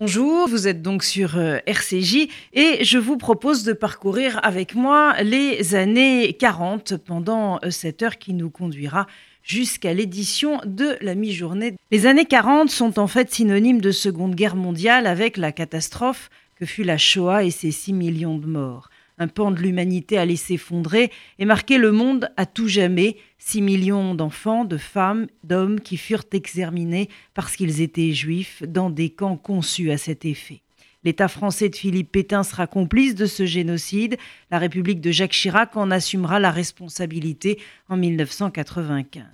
[0.00, 5.20] Bonjour, vous êtes donc sur euh, RCJ et je vous propose de parcourir avec moi
[5.24, 9.08] les années 40 pendant euh, cette heure qui nous conduira
[9.42, 11.74] jusqu'à l'édition de la mi-journée.
[11.90, 16.64] Les années 40 sont en fait synonymes de Seconde Guerre mondiale avec la catastrophe que
[16.64, 21.10] fut la Shoah et ses 6 millions de morts un pan de l'humanité allait s'effondrer
[21.38, 23.16] et marquer le monde à tout jamais.
[23.38, 29.10] Six millions d'enfants, de femmes, d'hommes qui furent exterminés parce qu'ils étaient juifs dans des
[29.10, 30.62] camps conçus à cet effet.
[31.04, 34.16] L'État français de Philippe Pétain sera complice de ce génocide.
[34.50, 39.24] La République de Jacques Chirac en assumera la responsabilité en 1995.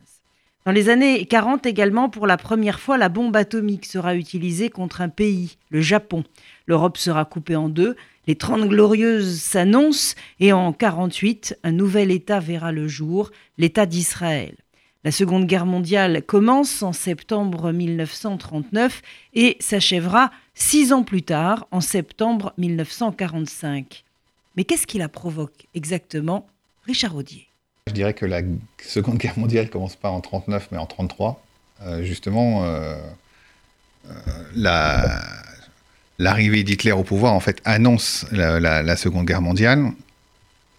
[0.67, 5.03] Dans les années 40 également, pour la première fois, la bombe atomique sera utilisée contre
[5.03, 6.25] un pays, le Japon.
[6.67, 7.97] L'Europe sera coupée en deux.
[8.27, 14.55] Les Trente Glorieuses s'annoncent et en 48, un nouvel État verra le jour, l'État d'Israël.
[15.05, 19.03] La Seconde Guerre mondiale commence en septembre 1939
[19.35, 24.05] et s'achèvera six ans plus tard, en septembre 1945.
[24.57, 26.47] Mais qu'est-ce qui la provoque exactement
[26.87, 27.47] Richard Audier?
[27.89, 28.41] Je dirais que la
[28.83, 31.45] Seconde Guerre mondiale commence pas en 39 mais en 33.
[31.83, 32.97] Euh, justement, euh,
[34.07, 34.11] euh,
[34.55, 35.23] la,
[36.19, 39.93] l'arrivée d'Hitler au pouvoir, en fait, annonce la, Seconde Guerre mondiale.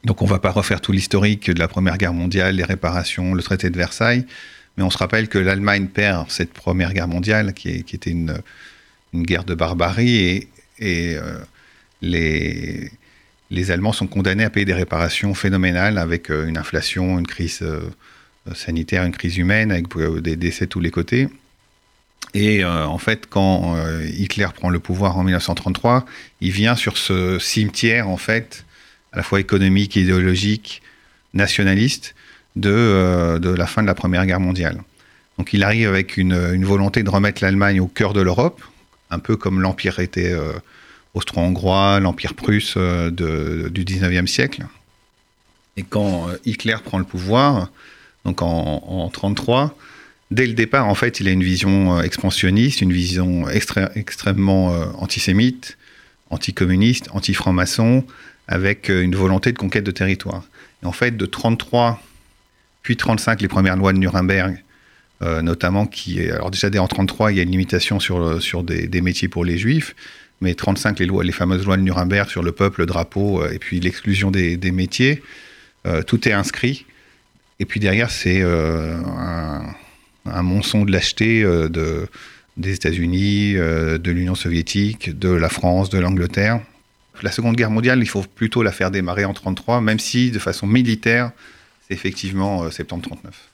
[0.03, 3.33] Donc on ne va pas refaire tout l'historique de la Première Guerre mondiale, les réparations,
[3.33, 4.25] le traité de Versailles,
[4.77, 8.37] mais on se rappelle que l'Allemagne perd cette Première Guerre mondiale, qui, était une,
[9.13, 10.47] guerre de barbarie,
[10.79, 11.39] et, euh,
[12.01, 12.91] les,
[13.71, 17.89] Allemands sont condamnés à payer des réparations phénoménales avec euh, une inflation, une crise euh,
[18.53, 19.87] sanitaire, une crise humaine, avec
[20.21, 21.29] des décès de tous les côtés.
[22.35, 26.05] Et euh, en fait, quand euh, Hitler prend le pouvoir en 1933,
[26.41, 28.65] il vient sur ce cimetière, en fait,
[29.13, 30.81] à la fois économique, idéologique,
[31.33, 32.13] nationaliste,
[32.57, 34.83] de, euh, de la fin de la Première Guerre mondiale.
[35.37, 38.61] Donc il arrive avec une, une volonté de remettre l'Allemagne au cœur de l'Europe,
[39.11, 40.33] un peu comme l'Empire était
[41.13, 44.65] austro-hongrois, l'Empire prusse de, du 19e siècle.
[45.75, 47.69] Et quand Hitler prend le pouvoir,
[48.23, 49.75] donc en 1933,
[50.31, 54.85] dès le départ, en fait, il a une vision euh, expansionniste, une vision extrêmement euh,
[54.95, 55.77] antisémite,
[56.29, 58.05] anticommuniste, anti-franc-maçon,
[58.47, 60.43] avec euh, une volonté de conquête de territoire.
[60.83, 62.01] Et en fait, de 33
[62.81, 64.61] puis 35, les premières lois de Nuremberg,
[65.41, 69.27] notamment qui, alors déjà dès en 33, il y a une limitation sur, des, métiers
[69.27, 69.95] pour les juifs,
[70.39, 73.57] mais 35, les lois, les fameuses lois de Nuremberg sur le peuple, le drapeau, et
[73.57, 75.23] puis l'exclusion des, métiers,
[76.05, 76.85] tout est inscrit.
[77.59, 79.63] Et puis derrière, c'est un,
[80.25, 82.07] un monçon de lâcheté euh, de,
[82.57, 86.61] des États-Unis, euh, de l'Union soviétique, de la France, de l'Angleterre.
[87.21, 90.39] La Seconde Guerre mondiale, il faut plutôt la faire démarrer en 1933, même si de
[90.39, 91.31] façon militaire,
[91.87, 93.51] c'est effectivement euh, septembre 1939.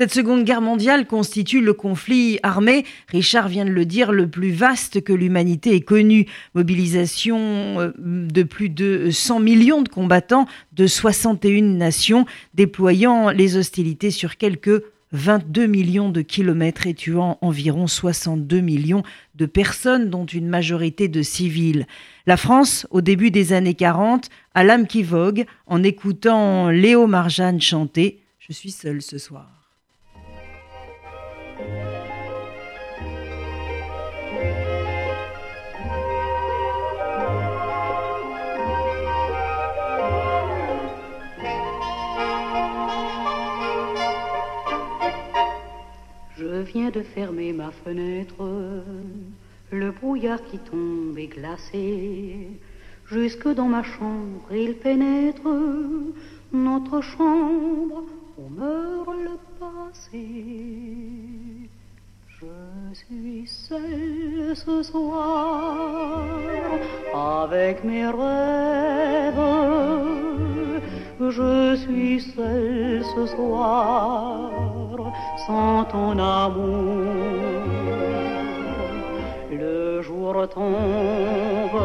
[0.00, 4.50] Cette Seconde Guerre mondiale constitue le conflit armé, Richard vient de le dire, le plus
[4.50, 6.26] vaste que l'humanité ait connu.
[6.56, 14.36] Mobilisation de plus de 100 millions de combattants de 61 nations, déployant les hostilités sur
[14.36, 14.82] quelques
[15.14, 19.04] 22 millions de kilomètres et tuant environ 62 millions
[19.36, 21.86] de personnes, dont une majorité de civils.
[22.26, 27.60] La France, au début des années 40, a l'âme qui vogue en écoutant Léo Marjane
[27.60, 29.53] chanter Je suis seul ce soir.
[46.64, 48.42] Viens de fermer ma fenêtre,
[49.70, 52.48] le brouillard qui tombe est glacé.
[53.06, 55.42] Jusque dans ma chambre il pénètre,
[56.52, 58.04] notre chambre
[58.38, 60.24] où meurt le passé.
[62.28, 66.26] Je suis seule ce soir
[67.14, 69.34] avec mes rêves.
[71.20, 74.73] Je suis seule ce soir
[75.46, 77.62] sans ton amour.
[79.50, 81.80] Le jour tombe,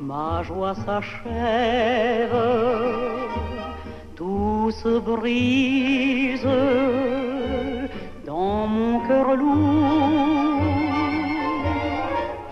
[0.00, 2.30] ma joie s'achève,
[4.16, 6.48] tout se brise
[8.26, 10.62] dans mon cœur lourd.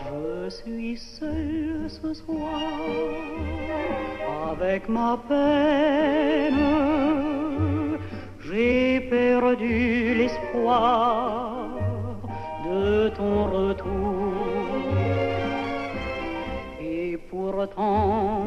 [0.07, 2.61] Je suis seule ce soir
[4.53, 6.92] avec ma peine
[9.33, 11.69] perdu l'espoir
[12.67, 14.35] de ton retour.
[16.81, 18.45] Et pourtant,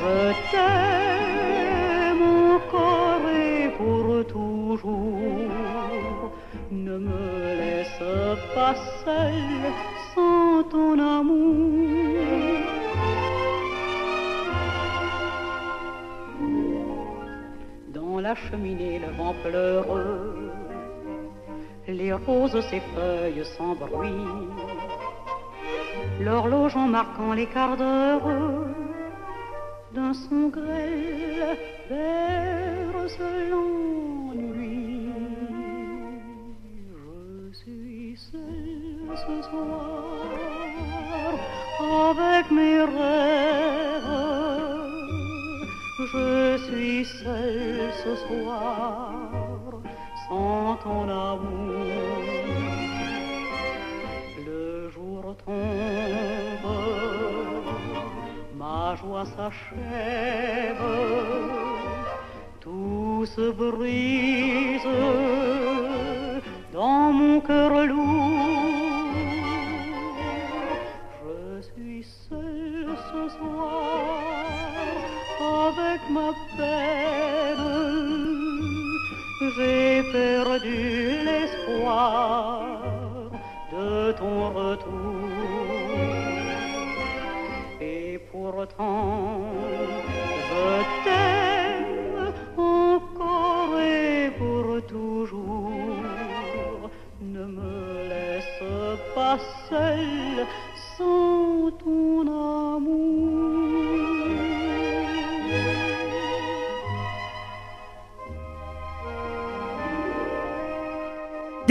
[0.00, 0.16] je
[0.50, 2.24] t'aime
[2.54, 5.50] encore et pour toujours.
[6.70, 7.26] Ne me
[7.60, 8.06] laisse
[8.54, 9.40] pas seul
[10.14, 12.61] sans ton amour.
[18.32, 20.50] La cheminée, le vent pleureux,
[21.86, 24.26] les roses ses feuilles sans bruit,
[26.20, 28.28] l'horloge en marquant les quarts d'heure
[29.94, 31.58] d'un son grêle
[31.90, 33.18] berce
[33.50, 35.10] l'ennui.
[37.50, 39.92] Je suis seule ce soir
[42.10, 43.71] avec mes rêves.
[46.12, 49.12] Je suis seule ce soir
[50.28, 52.20] sans ton amour.
[54.46, 56.68] Le jour tombe,
[58.54, 60.76] ma joie s'achève,
[62.60, 64.82] tout se brise
[66.74, 69.14] dans mon cœur lourd.
[71.24, 73.91] Je suis seule ce soir
[76.12, 76.32] ma.
[79.56, 82.62] J'ai perdu l'espoir
[83.72, 85.28] de ton retour.
[87.80, 89.42] Et pourtant,
[90.48, 90.64] je
[91.04, 95.72] t'aime encore et pour toujours.
[97.20, 98.64] Ne me laisse
[99.14, 99.38] pas
[99.68, 100.46] seule
[100.96, 102.20] sans ton
[102.76, 103.61] amour.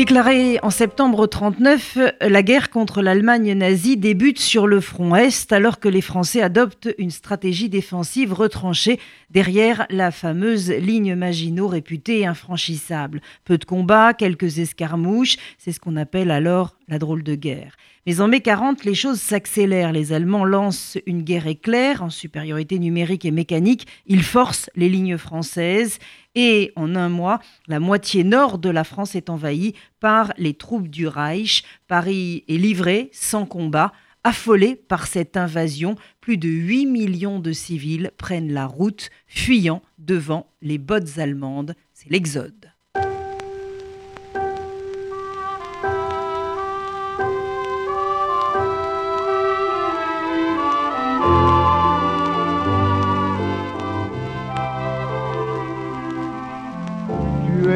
[0.02, 5.80] Déclarée en septembre 39, la guerre contre l'Allemagne nazie débute sur le front Est alors
[5.80, 9.00] que les Français adoptent une stratégie défensive retranchée
[9.30, 13.22] derrière la fameuse ligne Maginot réputée infranchissable.
[13.46, 17.78] Peu de combats, quelques escarmouches, c'est ce qu'on appelle alors la drôle de guerre.
[18.06, 19.94] Mais en mai 40, les choses s'accélèrent.
[19.94, 23.88] Les Allemands lancent une guerre éclair en supériorité numérique et mécanique.
[24.06, 26.00] Ils forcent les lignes françaises
[26.36, 30.90] et en un mois, la moitié nord de la France est envahie par les troupes
[30.90, 31.64] du Reich.
[31.88, 33.94] Paris est livré sans combat.
[34.24, 40.52] Affolés par cette invasion, plus de 8 millions de civils prennent la route, fuyant devant
[40.62, 41.74] les bottes allemandes.
[41.94, 42.71] C'est l'exode.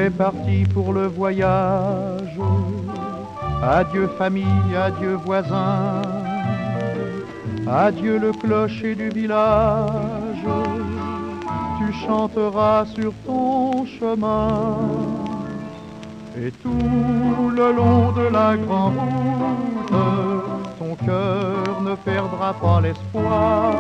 [0.06, 2.40] Tu es parti pour le voyage.
[3.64, 6.04] Adieu famille, adieu voisins.
[7.66, 10.46] Adieu le clocher du village.
[11.80, 14.78] Tu chanteras sur ton chemin.
[16.38, 19.98] Et tout le long de la grande route,
[20.78, 23.74] ton cœur ne perdra pas l'espoir.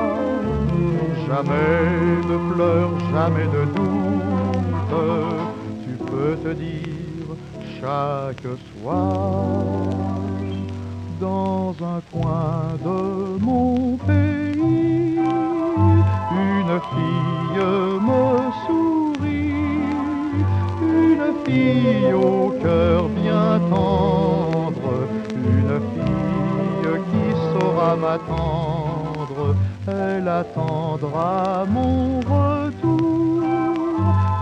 [1.27, 5.54] Jamais de pleurs, jamais de doute
[6.15, 7.29] peux te dire
[7.79, 9.63] chaque soir
[11.19, 12.99] dans un coin de
[13.47, 15.19] mon pays,
[16.47, 17.63] une fille
[18.07, 18.21] me
[18.63, 19.87] sourit,
[20.81, 24.91] une fille au cœur bien tendre,
[25.35, 29.55] une fille qui saura m'attendre,
[29.87, 33.04] elle attendra mon retour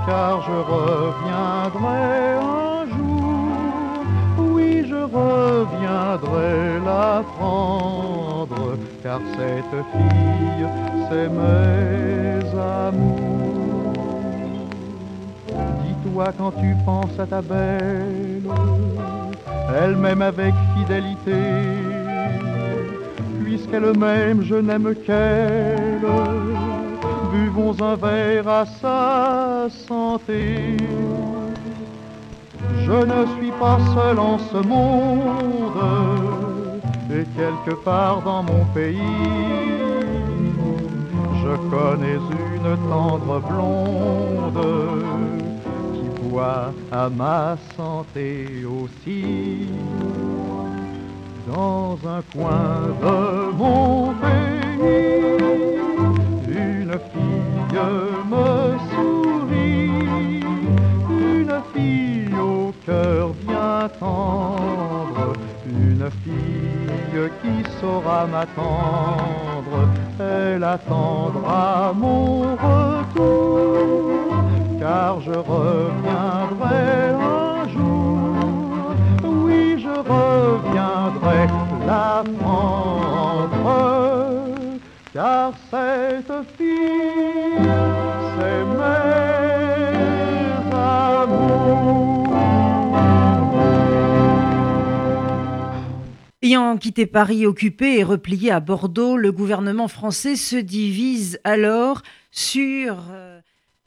[0.05, 4.53] car je reviendrai un jour.
[4.53, 10.67] Oui, je reviendrai la prendre, car cette fille,
[11.09, 13.93] c'est mes amours.
[15.83, 18.49] Dis-toi quand tu penses à ta belle,
[19.81, 21.41] elle m'aime avec fidélité,
[23.43, 26.01] puisqu'elle m'aime, je n'aime qu'elle
[27.33, 30.77] buvons un verre à sa santé.
[32.85, 35.81] Je ne suis pas seul en ce monde,
[37.09, 38.99] et quelque part dans mon pays,
[41.41, 42.19] je connais
[42.55, 44.65] une tendre blonde
[45.93, 49.67] qui boit à ma santé aussi.
[51.53, 52.73] Dans un coin
[53.03, 53.17] de
[53.57, 55.82] mon pays,
[56.93, 57.79] une fille
[58.29, 60.43] me sourit,
[61.09, 65.33] une fille au cœur bien tendre,
[65.65, 69.87] une fille qui saura m'attendre,
[70.19, 74.35] elle attendra mon retour,
[74.79, 81.47] car je reviendrai un jour, oui je reviendrai
[81.87, 84.12] la prendre
[85.13, 87.69] car cette fille,
[88.37, 88.63] c'est.
[96.45, 102.01] Ayant quitté Paris occupé et replié à Bordeaux, le gouvernement français se divise alors
[102.31, 103.39] sur euh,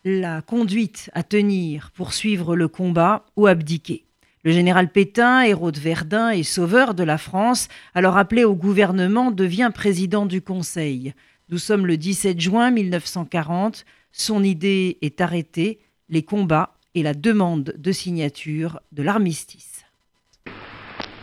[0.07, 4.06] la conduite à tenir pour suivre le combat ou abdiquer.
[4.47, 9.33] Le général Pétain, héros de Verdun et sauveur de la France, alors appelé au gouvernement,
[9.33, 11.15] devient président du Conseil.
[11.49, 13.85] Nous sommes le 17 juin 1940.
[14.13, 19.85] Son idée est arrêtée, les combats et la demande de signature de l'armistice.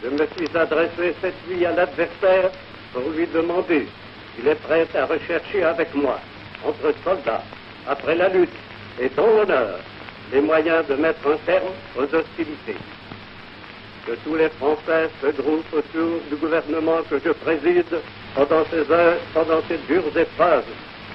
[0.03, 2.51] Je me suis adressé cette nuit à l'adversaire
[2.91, 3.87] pour lui demander
[4.35, 6.19] s'il est prêt à rechercher avec moi,
[6.67, 7.45] entre soldats,
[7.87, 8.49] après la lutte
[8.99, 9.79] et dans l'honneur,
[10.33, 12.75] les moyens de mettre un terme aux hostilités
[14.05, 17.86] que tous les Français se groupent autour du gouvernement que je préside
[18.36, 20.65] pendant ces heures, pendant ces dures épreuves,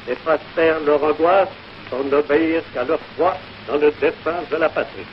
[0.09, 1.49] et fassent taire leur angoisse
[1.91, 5.07] sans n'obéir qu'à leur foi dans le destin de la patrie.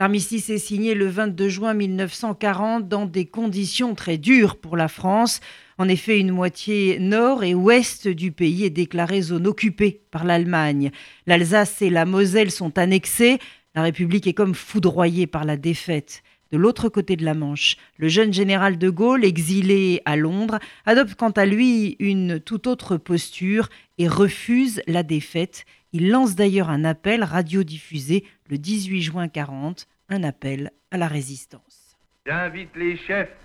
[0.00, 5.40] L'armistice est signé le 22 juin 1940 dans des conditions très dures pour la France.
[5.76, 10.90] En effet, une moitié nord et ouest du pays est déclarée zone occupée par l'Allemagne.
[11.26, 13.38] L'Alsace et la Moselle sont annexées.
[13.74, 16.22] La République est comme foudroyée par la défaite.
[16.50, 21.14] De l'autre côté de la Manche, le jeune général de Gaulle, exilé à Londres, adopte
[21.14, 25.64] quant à lui une toute autre posture et refuse la défaite.
[25.92, 31.96] Il lance d'ailleurs un appel radiodiffusé le 18 juin 40, un appel à la résistance.
[32.26, 33.36] J'invite les chefs,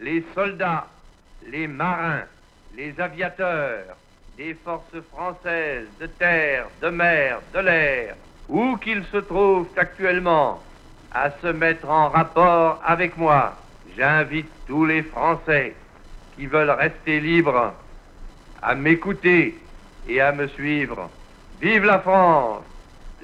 [0.00, 0.88] les soldats,
[1.50, 2.24] les marins,
[2.76, 3.96] les aviateurs
[4.36, 8.16] des forces françaises de terre, de mer, de l'air,
[8.48, 10.62] où qu'ils se trouvent actuellement,
[11.12, 13.54] à se mettre en rapport avec moi.
[13.96, 15.74] J'invite tous les Français
[16.36, 17.72] qui veulent rester libres
[18.62, 19.58] à m'écouter
[20.08, 21.10] et à me suivre.
[21.60, 22.62] Vive la France,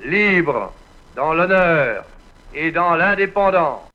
[0.05, 0.73] libre,
[1.15, 2.05] dans l'honneur
[2.55, 3.92] et dans l'indépendance.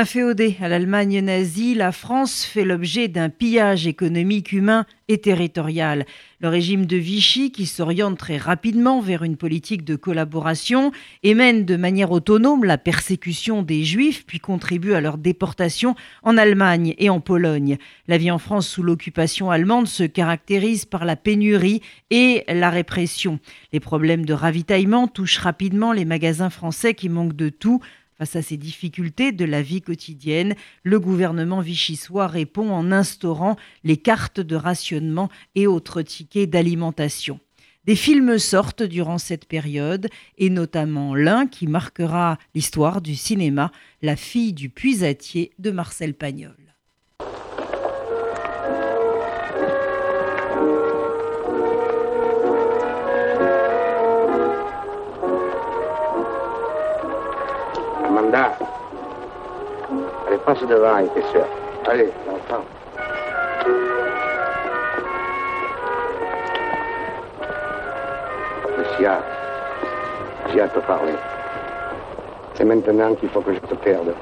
[0.00, 6.06] Inféodée à l'Allemagne nazie, la France fait l'objet d'un pillage économique, humain et territorial.
[6.38, 10.92] Le régime de Vichy, qui s'oriente très rapidement vers une politique de collaboration
[11.24, 16.38] et mène de manière autonome la persécution des Juifs, puis contribue à leur déportation en
[16.38, 17.76] Allemagne et en Pologne.
[18.06, 23.40] La vie en France sous l'occupation allemande se caractérise par la pénurie et la répression.
[23.72, 27.80] Les problèmes de ravitaillement touchent rapidement les magasins français qui manquent de tout
[28.18, 33.96] Face à ces difficultés de la vie quotidienne, le gouvernement vichysois répond en instaurant les
[33.96, 37.38] cartes de rationnement et autres tickets d'alimentation.
[37.84, 43.70] Des films sortent durant cette période, et notamment l'un qui marquera l'histoire du cinéma,
[44.02, 46.67] La fille du puisatier de Marcel Pagnol.
[60.68, 61.48] Devant avec tes soeurs.
[61.86, 62.62] Allez, l'enfant.
[68.76, 69.18] Lucia,
[70.52, 71.14] j'ai à te parler.
[72.54, 74.14] C'est maintenant qu'il faut que je te perde.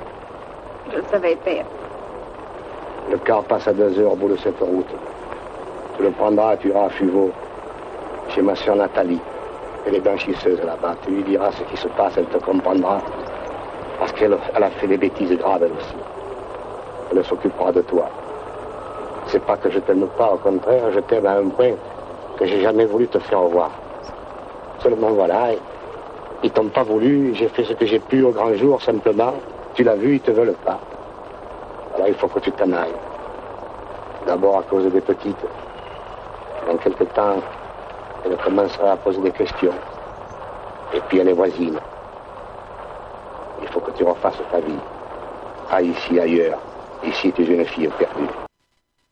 [0.92, 1.64] Je le savais, père.
[3.10, 4.94] Le car passe à deux heures au bout de cette route.
[5.96, 7.30] Tu le prendras, tu iras à Fuveau,
[8.28, 9.20] chez ma soeur Nathalie.
[9.86, 10.96] Elle est blanchisseuse là-bas.
[11.04, 13.00] Tu lui diras ce qui se passe, elle te comprendra.
[13.98, 15.94] Parce qu'elle a fait des bêtises graves, elle aussi.
[17.10, 18.08] Elle s'occupera de toi.
[19.26, 21.72] C'est pas que je t'aime pas, au contraire, je t'aime à un point
[22.36, 23.70] que j'ai jamais voulu te faire voir.
[24.80, 25.48] Seulement voilà,
[26.42, 29.34] ils t'ont pas voulu, j'ai fait ce que j'ai pu au grand jour, simplement.
[29.74, 30.78] Tu l'as vu, ils te veulent pas.
[31.94, 32.94] Alors il faut que tu t'en ailles.
[34.26, 35.46] D'abord à cause des petites.
[36.66, 37.36] Dans quelque temps,
[38.24, 39.74] elle commencera à poser des questions.
[40.94, 41.78] Et puis elle est voisine
[43.66, 44.78] il faut que tu refasses ta vie.
[45.70, 46.58] Pas ici, ailleurs.
[47.02, 48.28] Tu es une fille perdue.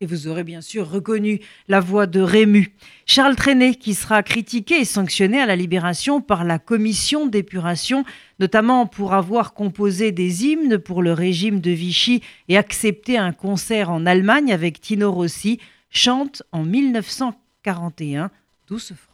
[0.00, 2.74] Et vous aurez bien sûr reconnu la voix de Rému.
[3.06, 8.04] Charles Trenet, qui sera critiqué et sanctionné à la Libération par la commission d'épuration,
[8.40, 13.90] notamment pour avoir composé des hymnes pour le régime de Vichy et accepté un concert
[13.90, 15.60] en Allemagne avec Tino Rossi,
[15.90, 18.30] chante en 1941
[18.66, 19.13] Douce France.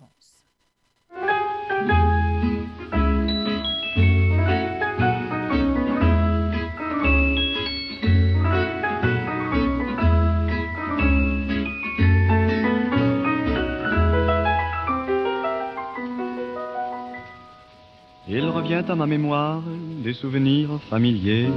[18.61, 19.63] Revient à ma mémoire
[20.05, 21.49] des souvenirs familiers.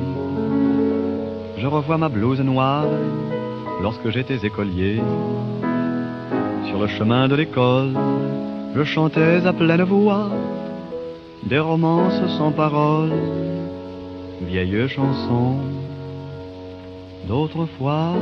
[1.57, 2.85] Je revois ma blouse noire
[3.81, 5.01] lorsque j'étais écolier.
[6.67, 7.93] Sur le chemin de l'école,
[8.75, 10.29] je chantais à pleine voix
[11.43, 13.11] des romances sans paroles,
[14.41, 15.57] vieilles chansons
[17.27, 18.13] d'autrefois.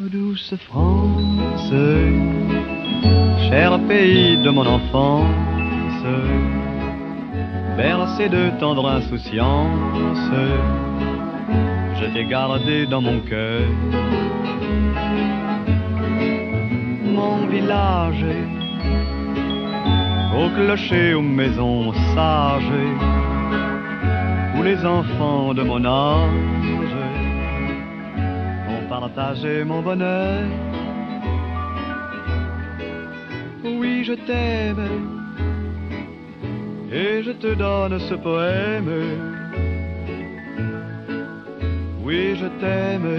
[0.00, 1.72] Douce France,
[3.52, 5.26] cher pays de mon enfance,
[7.76, 10.30] bercé de tendre insouciance,
[11.98, 13.60] je t'ai gardé dans mon cœur.
[17.18, 18.24] Mon village,
[20.40, 22.80] au clocher, aux maisons sages,
[24.56, 27.04] où les enfants de mon âge
[28.74, 30.40] ont partagé mon bonheur.
[33.92, 34.84] Oui, je t'aime
[36.90, 38.90] et je te donne ce poème.
[42.02, 43.10] Oui, je t'aime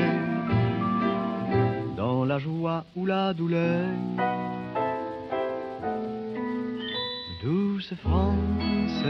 [1.95, 3.85] dans la joie ou la douleur.
[7.43, 9.03] Douce France,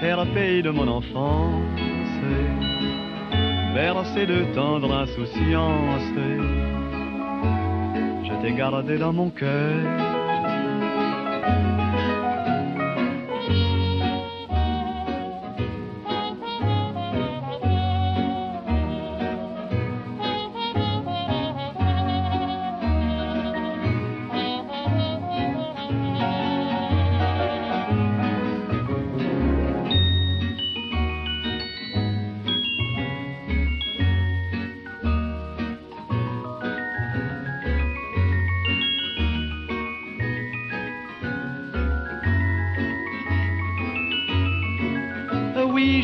[0.00, 2.20] cher pays de mon enfance,
[3.74, 6.79] bercé de tendre insouciance,
[8.30, 10.19] je t'ai gardé dans mon cœur.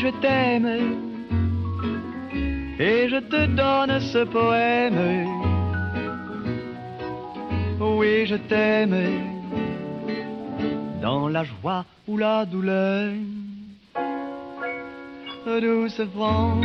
[0.06, 0.68] Je t'aime.
[2.78, 5.00] Et je te donne ce poème.
[7.80, 8.96] Oui, je t'aime.
[11.02, 13.12] Dans la joie ou la douleur.
[15.46, 16.64] Douce France,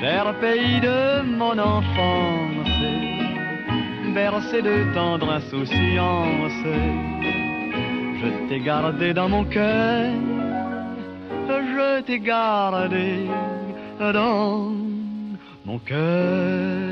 [0.00, 2.80] cher pays de mon enfance,
[4.14, 6.64] bercé de tendre insouciance,
[8.20, 10.10] je t'ai gardé dans mon cœur,
[12.06, 13.26] t'ai gardé
[13.98, 14.72] dans
[15.64, 16.83] mon cœur.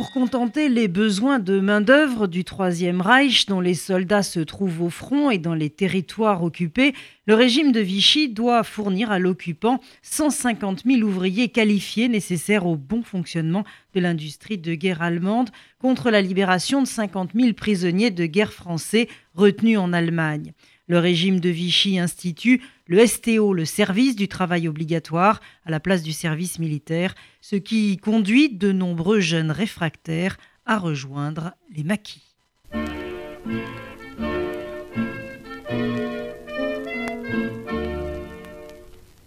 [0.00, 4.88] Pour contenter les besoins de main-d'œuvre du Troisième Reich, dont les soldats se trouvent au
[4.88, 6.94] front et dans les territoires occupés,
[7.26, 13.02] le régime de Vichy doit fournir à l'occupant 150 000 ouvriers qualifiés nécessaires au bon
[13.02, 13.62] fonctionnement
[13.94, 19.06] de l'industrie de guerre allemande contre la libération de 50 000 prisonniers de guerre français
[19.34, 20.54] retenus en Allemagne.
[20.88, 26.02] Le régime de Vichy institue le STO, le service du travail obligatoire, à la place
[26.02, 32.34] du service militaire, ce qui conduit de nombreux jeunes réfractaires à rejoindre les maquis.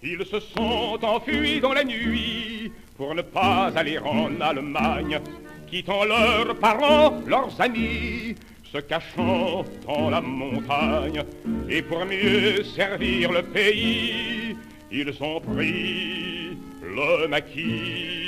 [0.03, 5.21] Ils se sont enfuis dans la nuit pour ne pas aller en Allemagne,
[5.67, 8.35] quittant leurs parents, leurs amis,
[8.73, 11.23] se cachant dans la montagne.
[11.69, 14.55] Et pour mieux servir le pays,
[14.91, 18.22] ils ont pris le maquis.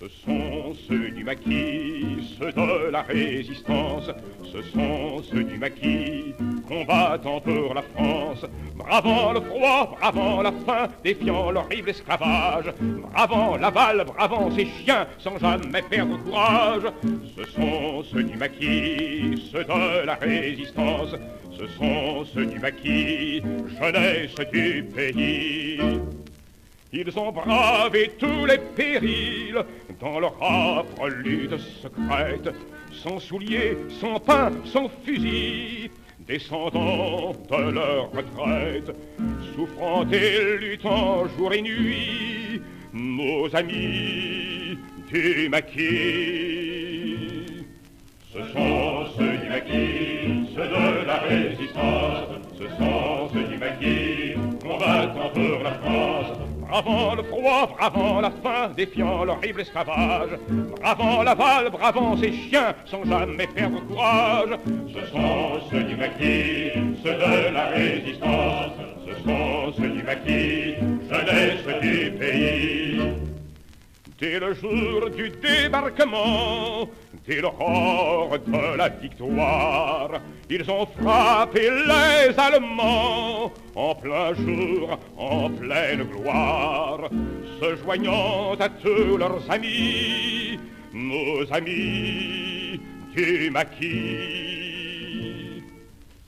[0.00, 4.08] Ce sont ceux du maquis, ceux de la résistance,
[4.44, 6.34] ce sont ceux du maquis,
[6.68, 12.72] combattant pour la France, bravant le froid, bravant la faim, défiant l'horrible esclavage,
[13.12, 16.82] bravant l'aval, bravant ces chiens, sans jamais perdre courage.
[17.36, 21.16] Ce sont ceux du maquis, ceux de la résistance,
[21.58, 23.42] ce sont ceux du maquis,
[23.80, 25.80] jeunesse du pays.
[26.90, 29.62] Ils ont bravé tous les périls
[30.00, 32.50] dans leur âpre lutte secrète,
[32.92, 35.90] sans souliers, sans pain, sans fusil,
[36.26, 38.94] descendant de leur retraite,
[39.54, 44.78] souffrant et luttant jour et nuit, nos amis
[45.10, 45.78] du maquis.
[48.32, 55.30] Ce sont ceux du maquis, ceux de la résistance, ce sont ceux du maquis, combattant
[55.34, 60.30] pour la France, bravant le froid, bravant la faim, défiant l'horrible esclavage,
[60.80, 64.50] bravant l'aval, bravant ces chiens, sans jamais perdre courage.
[64.92, 66.70] Ce sont ceux du maquis,
[67.02, 68.72] ceux de la résistance,
[69.06, 70.74] ce sont ceux du maquis,
[71.10, 73.00] jeunesse du pays.
[74.20, 76.88] Dès le jour du débarquement,
[77.28, 80.10] dès l'aurore de la victoire,
[80.48, 87.10] ils ont frappé les Allemands en plein jour, en pleine gloire,
[87.60, 90.58] se joignant à tous leurs amis,
[90.94, 92.80] nos amis
[93.14, 94.56] du maquis.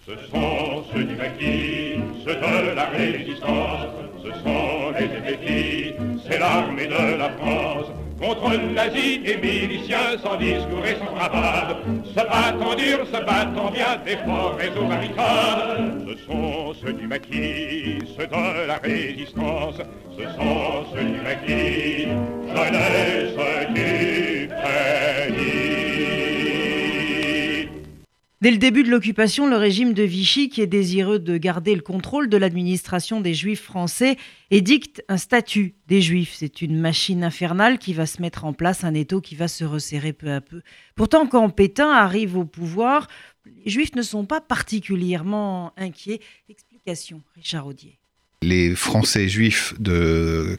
[0.07, 3.87] Ce sont ceux du maquis, ceux de la résistance,
[4.23, 5.95] ce sont les effectifs,
[6.29, 7.87] c'est l'armée de la France.
[8.21, 13.97] Contre nazis et miliciens sans discours et sans bravade, se battant dur, se battant bien
[14.05, 16.07] des forêts aux barricades.
[16.07, 19.77] Ce sont ceux du maquis, ceux de la résistance,
[20.19, 22.09] ce sont ceux du maquis,
[22.55, 25.70] jeunesse du pays.
[28.41, 31.83] Dès le début de l'occupation, le régime de Vichy, qui est désireux de garder le
[31.83, 34.17] contrôle de l'administration des Juifs français,
[34.51, 36.35] édicte un statut des Juifs.
[36.39, 39.63] C'est une machine infernale qui va se mettre en place, un étau qui va se
[39.63, 40.63] resserrer peu à peu.
[40.95, 43.09] Pourtant, quand Pétain arrive au pouvoir,
[43.45, 46.21] les Juifs ne sont pas particulièrement inquiets.
[46.49, 47.99] Explication, Richard Audier.
[48.41, 49.75] Les Français juifs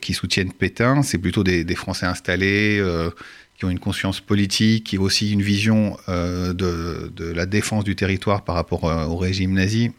[0.02, 3.10] qui soutiennent Pétain, c'est plutôt des, des, Français installés, euh,
[3.62, 7.96] qui ont une conscience politique, qui ont aussi une vision euh, de, la défense du
[7.96, 9.92] territoire par rapport euh, au régime nazi,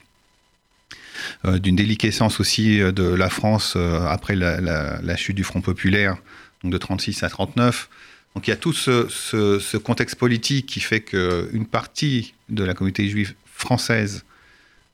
[1.45, 6.17] euh, d'une déliquescence aussi de la France après la, chute du Front populaire,
[6.65, 7.89] de 36 à 39.
[8.35, 12.75] Donc il y a tout ce, ce, contexte politique qui fait qu'une partie de la
[12.75, 14.25] communauté juive française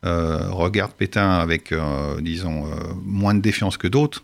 [0.02, 1.72] regarde Pétain avec,
[2.20, 2.70] disons,
[3.02, 4.22] moins de défiance que d'autres,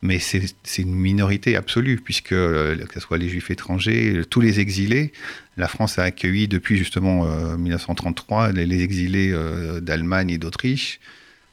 [0.00, 5.12] mais c'est une minorité absolue, puisque, que ce soit les juifs étrangers, tous les exilés,
[5.56, 7.24] la France a accueilli depuis justement
[7.56, 9.34] 1933 les, les exilés
[9.82, 11.00] d'Allemagne et d'Autriche,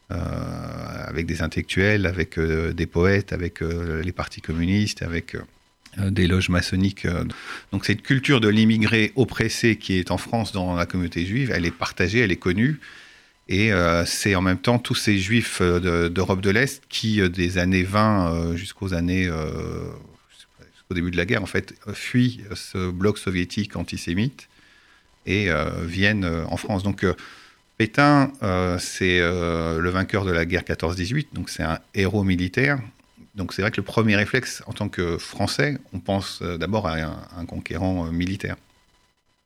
[0.10, 5.36] avec des intellectuels, avec des poètes, avec les partis communistes, avec
[5.98, 7.08] des loges maçonniques.
[7.72, 11.66] Donc cette culture de l'immigré oppressé qui est en France dans la communauté juive, elle
[11.66, 12.80] est partagée, elle est connue.
[13.48, 17.30] Et euh, c'est en même temps tous ces juifs euh, d'Europe de, l'Est qui, euh,
[17.30, 19.30] des années 20 euh, jusqu'aux années,
[20.74, 24.50] jusqu'au début de la guerre, en fait, fuient ce bloc soviétique antisémite
[25.28, 25.50] et
[25.82, 26.84] viennent en France.
[26.84, 27.04] Donc
[27.78, 28.32] Pétain,
[28.80, 32.80] c'est le vainqueur de la guerre 14-18, donc c'est un héros militaire.
[33.34, 36.96] Donc c'est vrai que le premier réflexe en tant que Français, on pense d'abord à
[37.36, 38.56] un conquérant militaire.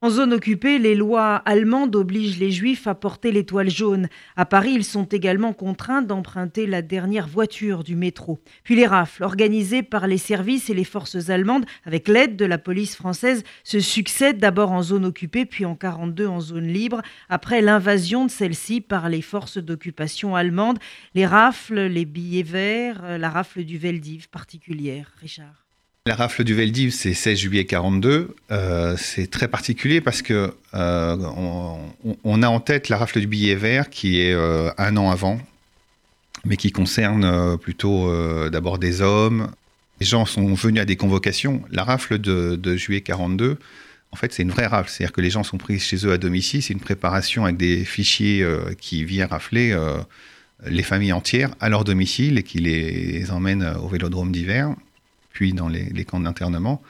[0.01, 4.07] En zone occupée, les lois allemandes obligent les juifs à porter l'étoile jaune.
[4.37, 8.39] À Paris, ils sont également contraints d'emprunter la dernière voiture du métro.
[8.63, 12.57] Puis les rafles, organisées par les services et les forces allemandes, avec l'aide de la
[12.57, 17.61] police française, se succèdent d'abord en zone occupée, puis en 42 en zone libre, après
[17.61, 20.79] l'invasion de celle-ci par les forces d'occupation allemandes.
[21.13, 25.11] Les rafles, les billets verts, la rafle du Veldiv particulière.
[25.19, 25.68] Richard.
[26.09, 28.35] La rafle du Veldiv, c'est 16 juillet 42.
[28.49, 31.15] Euh, c'est très particulier parce que euh,
[32.23, 35.39] on, a en tête la rafle du billet vert qui est euh, un an avant,
[36.45, 38.11] mais qui concerne plutôt
[38.49, 39.51] d'abord des hommes.
[39.99, 41.61] Les gens sont venus à des convocations.
[41.69, 43.59] La rafle de, juillet 42,
[44.11, 44.89] en fait, c'est une vraie rafle.
[44.89, 46.63] C'est-à-dire que les gens sont pris chez eux à domicile.
[46.63, 48.43] C'est une préparation avec des fichiers
[48.79, 49.77] qui viennent rafler
[50.65, 54.73] les familles entières à leur domicile et qui les emmènent au vélodrome d'hiver
[55.47, 56.81] dans les, camps d'internement.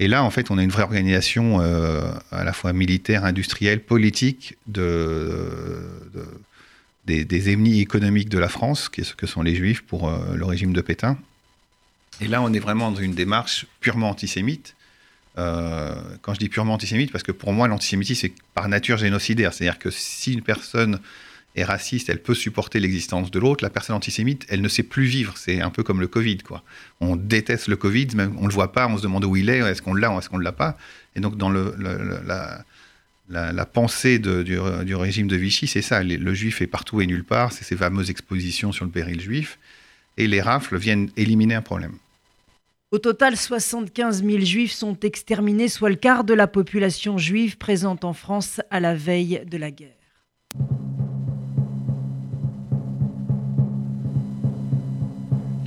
[0.00, 3.80] Et là, en fait, on a une vraie organisation euh, à la fois militaire, industrielle,
[3.80, 5.82] politique de,
[7.06, 10.08] de, des, ennemis économiques de la France, qui est ce que sont les Juifs pour
[10.08, 11.16] euh, le régime de Pétain.
[12.20, 14.74] Et là, on est vraiment dans une démarche purement antisémite.
[15.36, 19.52] Euh, quand je dis purement antisémite, parce que pour moi, l'antisémitisme, c'est par nature génocidaire.
[19.52, 21.00] C'est-à-dire que si une personne
[21.54, 23.62] est raciste, elle peut supporter l'existence de l'autre.
[23.62, 25.36] La personne antisémite, elle ne sait plus vivre.
[25.36, 26.64] C'est un peu comme le Covid, quoi.
[27.00, 29.58] On déteste le Covid, même on le voit pas, on se demande où il est,
[29.58, 30.76] est-ce qu'on l'a ou est-ce qu'on ne l'a pas.
[31.14, 32.20] Et donc dans le, le,
[33.28, 36.02] la, pensée du, du, régime de Vichy, c'est ça.
[36.02, 37.52] Le juif est partout et nulle part.
[37.52, 39.58] C'est ces fameuses expositions sur le péril juif.
[40.16, 41.94] Et les rafles viennent éliminer un problème.
[42.90, 48.04] Au total, 75 000 juifs sont exterminés, soit le quart de la population juive présente
[48.04, 50.03] en France à la veille de la guerre.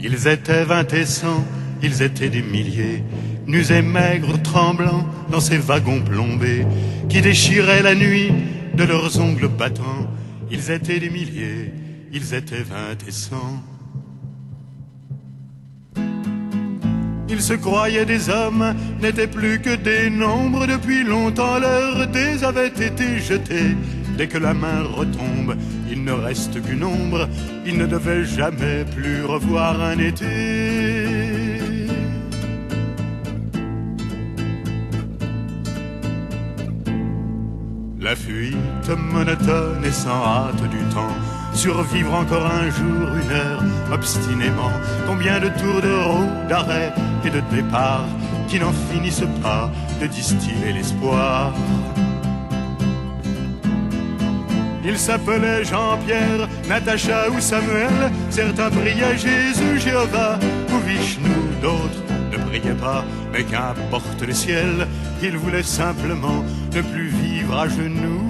[0.09, 1.43] Ils étaient vingt et cent,
[1.83, 3.03] ils étaient des milliers,
[3.45, 6.65] nus et maigres, tremblants dans ces wagons plombés
[7.09, 8.31] qui déchiraient la nuit
[8.73, 10.07] de leurs ongles battants.
[10.49, 11.73] Ils étaient des milliers,
[12.13, 13.61] ils étaient vingt et cent.
[17.27, 20.65] Ils se croyaient des hommes, n'étaient plus que des nombres.
[20.67, 23.75] Depuis longtemps leurs dés avaient été jetés.
[24.17, 25.55] Dès que la main retombe,
[25.91, 27.29] il ne reste qu'une ombre.
[27.67, 30.25] Ils ne devaient jamais plus revoir un été.
[37.99, 41.15] La fuite monotone et sans hâte du temps
[41.53, 44.71] survivre encore un jour, une heure, obstinément.
[45.07, 46.93] Combien de tours de roue, d'arrêt
[47.25, 48.05] et de départ
[48.47, 51.53] qui n'en finissent pas de distiller l'espoir.
[54.87, 58.09] Ils s'appelaient Jean-Pierre, Natacha ou Samuel.
[58.29, 60.39] Certains priaient Jésus, Jéhovah
[60.73, 61.29] ou Vishnu,
[61.61, 64.87] d'autres ne priaient pas, mais qu'importe le ciel,
[65.19, 68.23] qu'ils voulaient simplement ne plus vivre à genoux.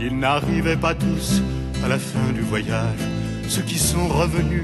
[0.00, 1.42] Ils n'arrivaient pas tous
[1.84, 3.00] à la fin du voyage.
[3.48, 4.62] Ceux qui sont revenus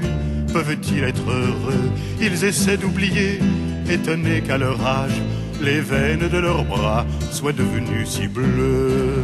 [0.53, 1.91] peuvent-ils être heureux?
[2.21, 3.39] Ils essaient d'oublier,
[3.89, 5.21] étonnés qu'à leur âge,
[5.61, 9.23] les veines de leurs bras soient devenues si bleues.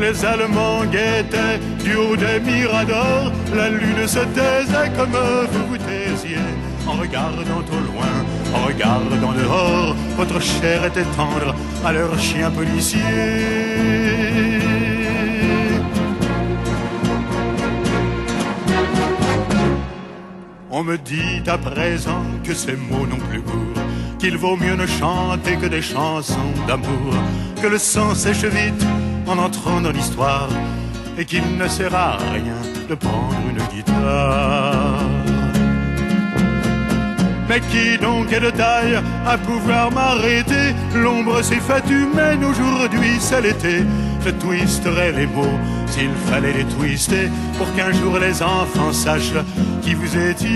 [0.00, 5.16] Les Allemands guettaient du haut des miradors, la lune se taisait comme
[5.52, 6.36] vous vous taisiez,
[6.86, 8.14] en regardant au loin,
[8.52, 13.00] en regardant dehors, votre chair était tendre à leurs chiens policiers.
[20.76, 23.74] On me dit à présent que ces mots n'ont plus goût,
[24.18, 27.14] qu'il vaut mieux ne chanter que des chansons d'amour,
[27.62, 28.84] que le sang sèche vite
[29.28, 30.48] en entrant dans l'histoire,
[31.16, 32.58] et qu'il ne sert à rien
[32.88, 34.98] de prendre une guitare.
[37.48, 40.74] Mais qui donc est de taille à pouvoir m'arrêter?
[40.92, 43.84] L'ombre s'est faite humaine aujourd'hui, c'est l'été.
[44.24, 49.34] Je twisterai les mots s'il fallait les twister pour qu'un jour les enfants sachent
[49.82, 50.48] qui vous étiez.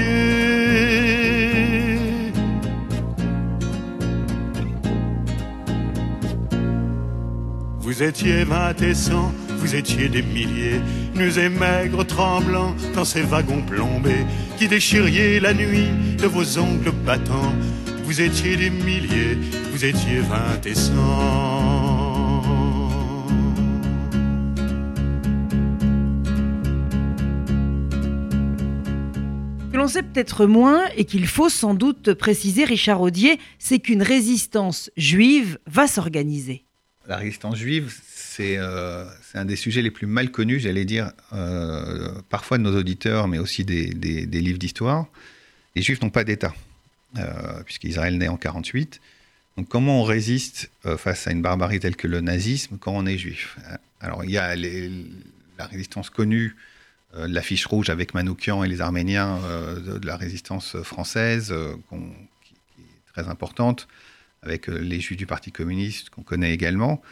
[7.80, 10.80] Vous étiez vingt et cent, vous étiez des milliers,
[11.14, 14.24] nus et maigres, tremblants dans ces wagons plombés,
[14.56, 17.52] qui déchiriez la nuit de vos ongles battants.
[18.04, 19.36] Vous étiez des milliers,
[19.72, 21.77] vous étiez vingt et cent.
[29.78, 34.90] L'on sait peut-être moins et qu'il faut sans doute préciser, Richard Audier, c'est qu'une résistance
[34.96, 36.64] juive va s'organiser.
[37.06, 42.20] La résistance juive, c'est euh, un des sujets les plus mal connus, j'allais dire, euh,
[42.28, 43.86] parfois de nos auditeurs, mais aussi des,
[44.26, 45.06] livres d'histoire.
[45.74, 46.54] Les juifs n'ont pas d'État,
[47.16, 49.00] euh, puisqu'Israël naît en 48.
[49.56, 53.18] Donc comment on résiste face à une barbarie telle que le nazisme quand on est
[53.18, 53.56] juif?
[54.00, 56.54] Alors il y a la résistance connue
[57.16, 61.74] euh, l'affiche rouge avec Manoukian et les Arméniens euh, de, la résistance française, euh,
[62.44, 63.88] qui, est très importante,
[64.42, 67.02] avec les Juifs du Parti communiste qu'on connaît également.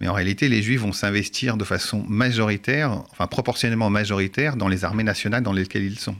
[0.00, 4.84] Mais en réalité, les Juifs vont s'investir de façon majoritaire, enfin proportionnellement majoritaire, dans les
[4.84, 6.16] armées nationales dans lesquelles ils sont.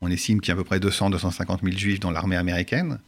[0.00, 3.00] on estime qu'il y a à peu près 200-250 000 Juifs dans l'armée américaine.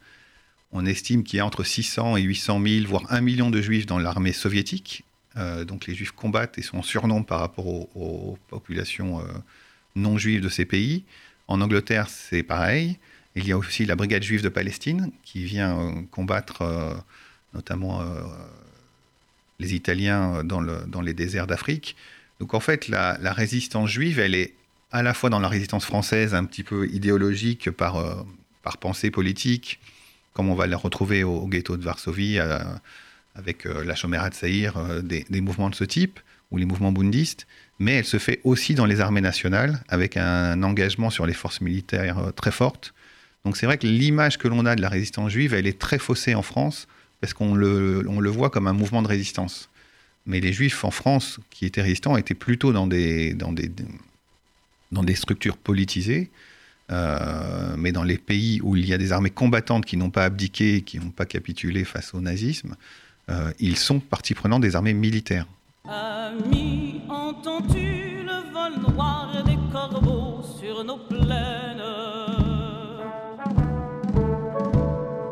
[0.73, 3.87] On estime qu'il y a entre 600 et 800 000, voire 1 million de Juifs
[3.87, 5.04] dans l'armée soviétique.
[5.37, 9.25] Euh, donc les juifs combattent et sont en surnombre par rapport aux, populations euh,
[9.97, 11.05] non juives de ces pays.
[11.49, 12.99] En Angleterre, c'est pareil.
[13.35, 17.05] Il y a aussi la brigade juive de Palestine qui vient euh, combattre
[17.53, 18.03] notamment
[19.61, 21.95] les Italiens dans, les déserts d'Afrique.
[22.41, 24.55] Donc en fait, la, résistance juive, elle est
[24.91, 28.27] à la fois dans la résistance française, un petit peu idéologique par,
[28.81, 29.79] pensée politique,
[30.33, 32.41] comme on va la retrouver au, ghetto de Varsovie,
[33.35, 36.21] avec euh, la Chomera de Saïr, euh, des, mouvements de ce type,
[36.51, 37.47] ou les mouvements bundistes,
[37.79, 41.61] mais elle se fait aussi dans les armées nationales, avec un engagement sur les forces
[41.61, 42.95] militaires euh, très fortes.
[43.45, 45.99] Donc c'est vrai que l'image que l'on a de la résistance juive, elle est très
[45.99, 46.87] faussée en France,
[47.21, 49.69] parce qu'on le, voit comme un mouvement de résistance.
[50.27, 53.35] Mais les juifs en France qui étaient résistants étaient plutôt dans des
[55.15, 56.31] structures politisées,
[56.91, 60.83] mais dans les pays où il y a des armées combattantes qui n'ont pas abdiqué,
[60.83, 62.77] qui n'ont pas capitulé face au nazisme,
[63.31, 65.47] euh, ils sont partie prenante des armées militaires.
[65.89, 71.83] Ami, entends-tu le vol noir des corbeaux sur nos plaines?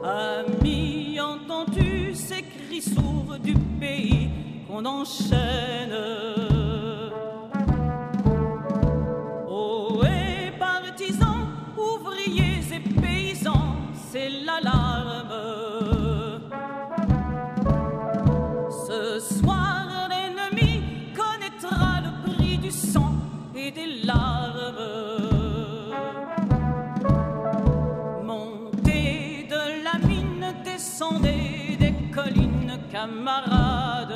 [0.04, 4.30] Ami, entends-tu ces cris sourds du pays
[4.66, 6.61] qu'on enchaîne?
[33.02, 34.14] Camarades.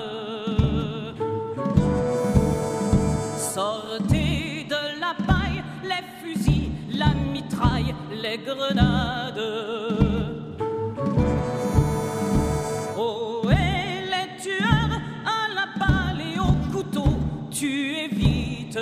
[3.54, 9.42] Sortez de la paille, les fusils, la mitraille, les grenades.
[17.50, 18.78] tu évites.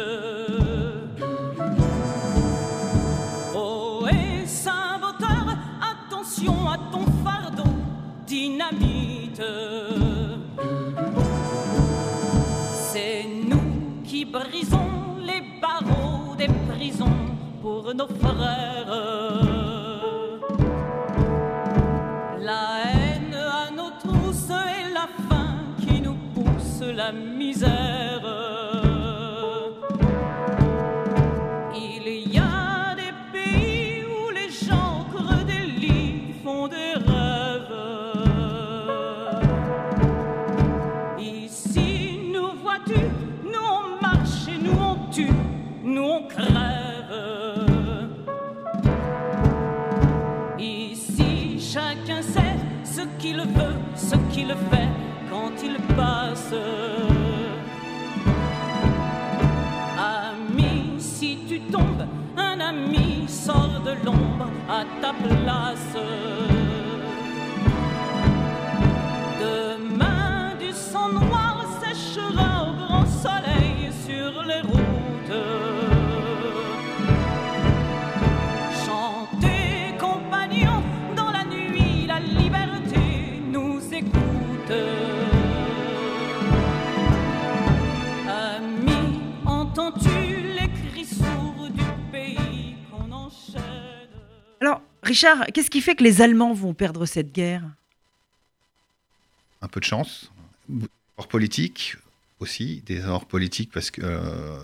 [3.55, 4.45] Oh, et
[5.93, 7.71] attention à ton fardeau,
[8.27, 9.41] dynamite.
[17.93, 19.24] Nos frères.
[61.71, 65.97] Tombes, un ami sort de l'ombre à ta place.
[69.41, 75.64] Demain, du sang noir séchera au grand soleil sur les routes.
[95.15, 97.63] Richard, qu'est-ce qui fait que les Allemands vont perdre cette guerre?
[99.63, 100.33] Un peu de chance.
[101.17, 101.97] Hors politique
[102.41, 104.59] aussi, des erreurs politiques parce que euh,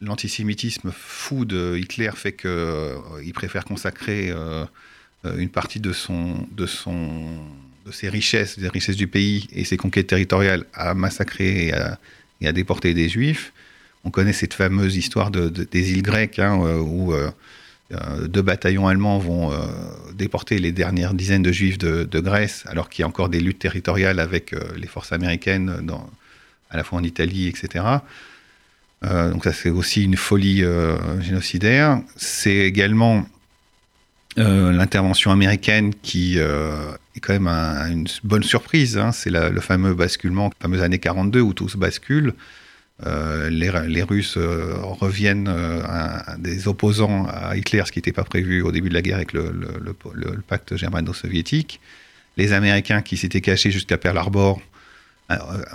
[0.00, 2.98] l'antisémitisme fou de Hitler fait qu'il euh,
[3.32, 4.64] préfère consacrer euh,
[5.38, 7.46] une partie de, son, de, son,
[7.86, 11.72] de ses richesses, des richesses du pays et ses conquêtes territoriales à massacrer et
[12.48, 13.52] à, déporter des juifs.
[14.02, 17.14] On connaît cette fameuse histoire de, de- des îles grecques hein, où
[18.26, 19.56] deux bataillons allemands vont euh,
[20.14, 23.58] déporter les dernières dizaines de juifs de, Grèce, alors qu'il y a encore des luttes
[23.58, 25.74] territoriales avec euh, les forces américaines,
[26.70, 27.84] à la fois en Italie, etc.
[29.04, 32.00] Euh, donc ça, c'est aussi une folie euh, génocidaire.
[32.16, 33.26] C'est également
[34.38, 38.96] euh, l'intervention américaine qui euh, est quand même un- une bonne surprise.
[38.96, 39.12] hein.
[39.12, 42.32] C'est le fameux basculement, la fameuse année 42 où tout se bascule.
[43.06, 45.82] Euh, les, Russes euh, reviennent euh,
[46.38, 49.32] des opposants à Hitler, ce qui n'était pas prévu au début de la guerre avec
[49.32, 49.52] le,
[50.46, 51.80] pacte germano-soviétique.
[52.36, 54.60] Les Américains qui s'étaient cachés jusqu'à Pearl Harbor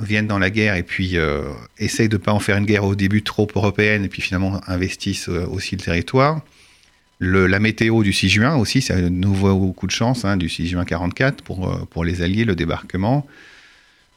[0.01, 1.17] viennent dans la guerre et puis
[1.79, 4.61] essayent de ne pas en faire une guerre au début trop européenne et puis finalement
[4.67, 6.41] investissent aussi le territoire.
[7.19, 10.67] La météo du 6 juin aussi, c'est un nouveau coup de chance hein, du 6
[10.67, 13.27] juin 44 pour, pour les Alliés, le débarquement.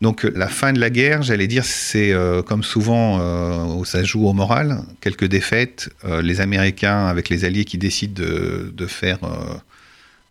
[0.01, 4.27] Donc la fin de la guerre, j'allais dire, c'est euh, comme souvent euh, ça joue
[4.27, 9.19] au moral, quelques défaites, euh, les Américains avec les Alliés qui décident de, faire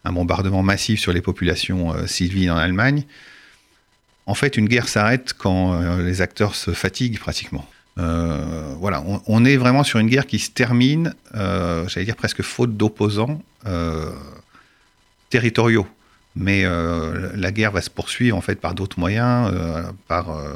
[0.04, 3.04] un bombardement massif sur les populations civiles en Allemagne.
[4.26, 7.66] En fait, une guerre s'arrête quand les acteurs se fatiguent pratiquement.
[7.96, 13.42] Voilà, on, est vraiment sur une guerre qui se termine, j'allais dire presque faute d'opposants
[15.30, 15.88] territoriaux.
[16.36, 20.56] Mais euh, la guerre va se poursuivre en fait par d'autres moyens, euh, par, euh,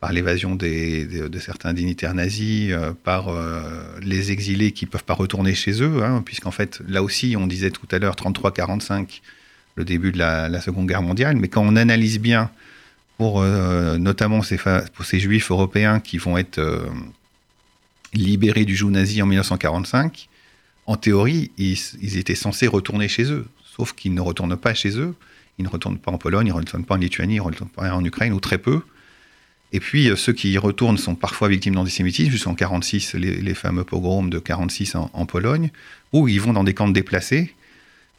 [0.00, 2.74] par l'évasion de certains dignitaires nazis,
[3.04, 3.30] par
[4.02, 7.46] les exilés qui ne peuvent pas retourner chez eux, hein, puisqu'en fait, là aussi, on
[7.46, 9.22] disait tout à l'heure 33-45,
[9.76, 12.50] le début de la, Seconde Guerre mondiale, mais quand on analyse bien,
[13.16, 14.58] pour notamment ces,
[14.92, 16.60] pour ces juifs européens qui vont être
[18.12, 20.28] libérés du joug nazi en 1945,
[20.86, 23.46] en théorie, ils étaient censés retourner chez eux.
[23.76, 25.14] Sauf qu'ils ne retournent pas chez eux.
[25.58, 27.68] Ils ne retournent pas en Pologne, ils ne retournent pas en Lituanie, ils ne retournent
[27.70, 28.82] pas en Ukraine, ou très peu.
[29.72, 33.54] Et puis, euh, ceux qui y retournent sont parfois victimes d'antisémitisme, jusqu'en 46, les, les
[33.54, 35.70] fameux pogroms de 46 en, Pologne,
[36.12, 37.54] où ils vont dans des camps de déplacés.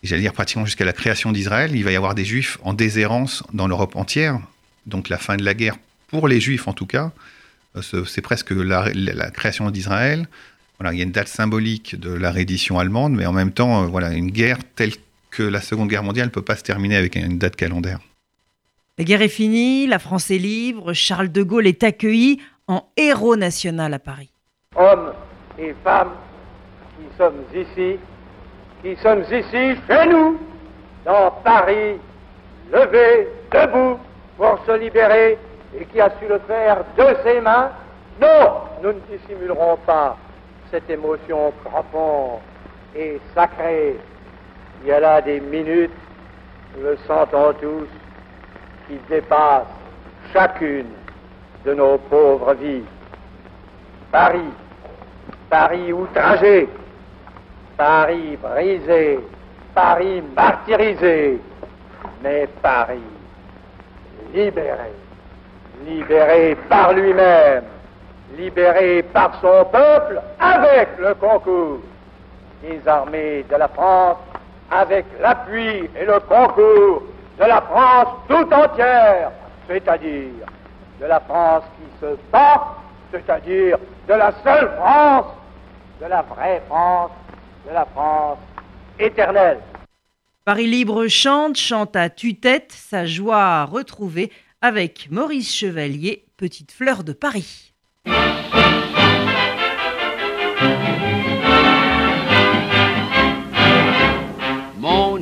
[0.03, 3.43] J'allais dire pratiquement jusqu'à la création d'Israël, il va y avoir des juifs en déshérence
[3.53, 4.39] dans l'Europe entière.
[4.85, 5.77] Donc la fin de la guerre,
[6.09, 7.11] pour les juifs en tout cas,
[7.75, 8.91] euh, ce- c'est presque la
[9.31, 10.27] création d'Israël.
[10.79, 13.83] Voilà, il y a une date symbolique de la reddition allemande, mais en même temps,
[13.83, 14.91] euh, voilà, une guerre telle
[15.35, 17.99] que la Seconde Guerre mondiale ne peut pas se terminer avec une date calendaire.
[18.97, 23.35] La guerre est finie, la France est libre, Charles de Gaulle est accueilli en héros
[23.35, 24.31] national à Paris.
[24.75, 25.11] hommes
[25.59, 26.13] et femmes
[26.97, 27.99] qui sommes ici,
[28.81, 30.39] qui sommes ici chez nous,
[31.05, 31.99] dans Paris,
[32.71, 33.99] levés, debout,
[34.37, 35.37] pour se libérer,
[35.77, 37.71] et qui a su le faire de ses mains.
[38.21, 40.17] Non, nous ne dissimulerons pas
[40.71, 42.39] cette émotion profonde
[42.95, 43.97] et sacrée.
[44.85, 45.89] Il y a là des minutes,
[46.77, 47.87] nous le sentons tous,
[48.87, 49.65] qui dépassent
[50.31, 50.85] chacune
[51.65, 52.83] de nos pauvres vies.
[54.11, 54.51] Paris,
[55.49, 56.69] Paris outragé,
[57.75, 59.21] Paris brisé,
[59.73, 61.39] Paris martyrisé,
[62.21, 62.99] mais Paris
[64.35, 64.91] libéré.
[65.83, 67.63] Libéré par lui-même,
[68.37, 71.79] libéré par son peuple avec le concours
[72.61, 74.17] des armées de la France,
[74.71, 77.03] avec l'appui et le concours
[77.39, 79.31] de la France tout entière,
[79.67, 80.47] c'est-à-dire
[80.99, 82.75] de la France qui se bat,
[83.11, 85.25] c'est-à-dire de la seule France,
[86.01, 87.11] de la vraie France,
[87.67, 88.37] de la France
[88.99, 89.59] éternelle.
[90.45, 97.13] Paris Libre chante, chante à tue-tête, sa joie retrouvée avec Maurice Chevalier, Petite fleur de
[97.13, 97.73] Paris.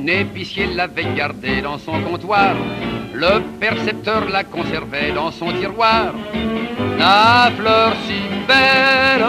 [0.07, 2.55] Épicier l'avait gardé dans son comptoir,
[3.13, 6.13] le percepteur la conservait dans son tiroir.
[6.97, 9.25] La fleur si belle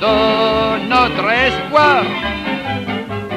[0.00, 2.04] de notre espoir.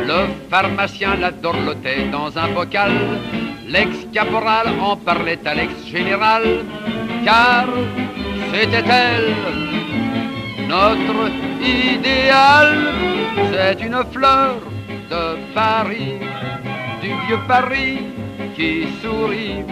[0.06, 0.20] Le
[0.50, 2.93] pharmacien la dorlotait dans un bocal.
[3.68, 6.43] L'ex-caporal en parlait à l'ex-général,
[7.26, 7.66] car
[8.54, 9.34] c'était elle,
[10.68, 11.30] notre
[11.62, 12.78] idéal.
[13.52, 14.56] C'est une fleur
[15.10, 16.20] de Paris,
[17.01, 17.99] du vieux Paris
[18.55, 19.64] qui sourit,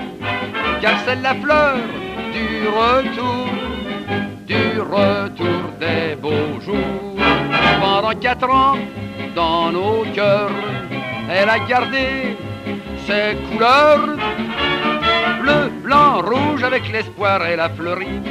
[0.81, 1.77] car c'est la fleur
[2.33, 3.47] du retour,
[4.45, 7.17] du retour des beaux jours.
[7.81, 8.77] Pendant quatre ans,
[9.35, 10.51] dans nos cœurs,
[11.29, 12.37] elle a gardé
[13.05, 14.15] ses couleurs,
[15.41, 18.21] bleu, blanc, rouge, avec l'espoir, elle a fleuri,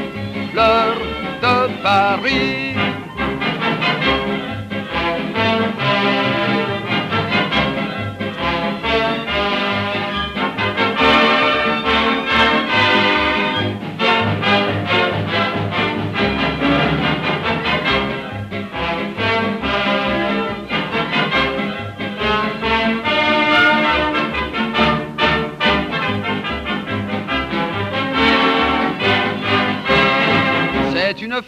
[0.53, 0.95] fleur
[1.43, 2.75] de Paris.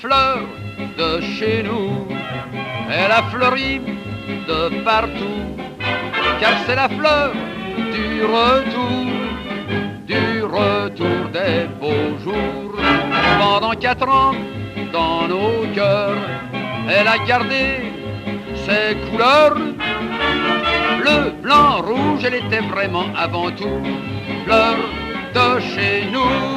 [0.00, 0.38] Fleur
[0.98, 2.06] de chez nous,
[2.90, 3.80] elle a fleuri
[4.48, 5.56] de partout,
[6.40, 7.32] car c'est la fleur
[7.92, 9.06] du retour,
[10.06, 12.74] du retour des beaux jours.
[13.38, 14.34] Pendant quatre ans,
[14.92, 16.16] dans nos cœurs,
[16.88, 17.92] elle a gardé
[18.66, 19.56] ses couleurs,
[21.00, 23.82] bleu, blanc, rouge, elle était vraiment avant tout
[24.44, 24.76] fleur
[25.34, 26.56] de chez nous.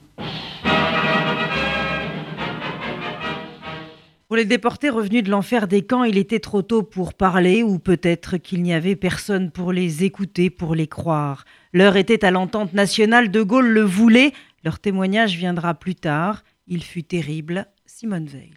[4.31, 7.79] Pour les déportés revenus de l'enfer des camps, il était trop tôt pour parler, ou
[7.79, 11.43] peut-être qu'il n'y avait personne pour les écouter, pour les croire.
[11.73, 14.31] L'heure était à l'entente nationale, De Gaulle le voulait,
[14.63, 16.45] leur témoignage viendra plus tard.
[16.69, 17.67] Il fut terrible.
[17.85, 18.53] Simone Veil.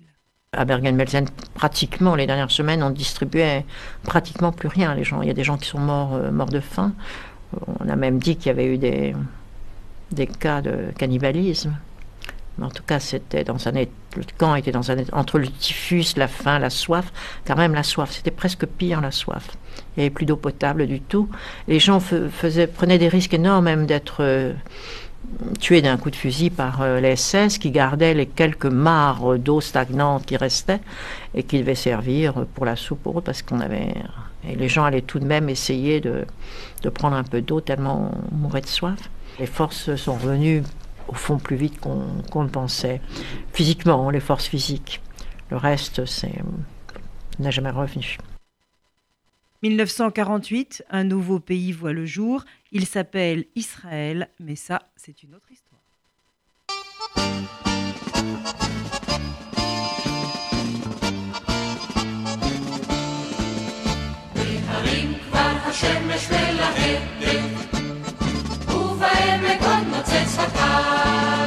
[0.53, 3.65] À Bergen-Belsen, pratiquement, les dernières semaines, on distribuait
[4.05, 4.95] pratiquement plus rien.
[4.95, 6.93] Les gens, il y a des gens qui sont morts, euh, morts de faim.
[7.81, 9.13] On a même dit qu'il y avait eu des,
[10.13, 11.77] des cas de cannibalisme.
[12.59, 15.49] Mais en tout cas, c'était dans un é- le camp était dans un entre le
[15.49, 17.13] typhus, la faim, la soif.
[17.47, 19.49] Quand même, la soif, c'était presque pire la soif.
[19.97, 21.29] Il n'y avait plus d'eau potable du tout.
[21.69, 24.53] Les gens faisaient, prenaient des risques énormes, même d'être euh,
[25.61, 29.61] tués d'un coup de fusil par euh, les SS qui gardaient les quelques mares d'eau
[29.61, 30.81] stagnante qui restaient
[31.35, 33.95] et qui devaient servir pour la soupe pour eux parce qu'on avait.
[34.49, 36.25] Et les gens allaient tout de même essayer de,
[36.83, 39.11] de prendre un peu d'eau tellement on mourait de soif.
[39.41, 40.63] Les forces sont revenues
[41.08, 43.02] au fond plus vite qu'on qu'on le pensait.
[43.54, 45.02] Physiquement, les forces physiques.
[45.50, 46.42] Le reste, c'est
[47.40, 48.18] n'a jamais revenu.
[49.62, 52.46] 1948, un nouveau pays voit le jour.
[52.72, 55.66] Il s'appelle Israël, mais ça, c'est une autre histoire.
[64.36, 67.42] בהרים כבר השמש מלהטת,
[68.70, 71.44] ובעמק It's a power.